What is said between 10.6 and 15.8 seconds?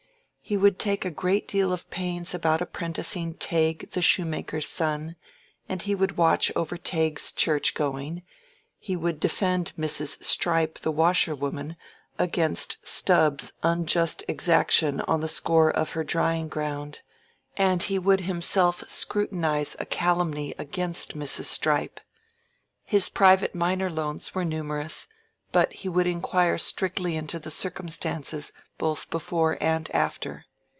the washerwoman against Stubbs's unjust exaction on the score